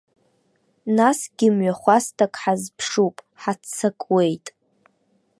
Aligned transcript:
Насгьы 0.95 1.47
мҩахарак 1.55 2.33
ҳазԥшуп, 2.41 3.15
ҳаццакуеит. 3.41 4.45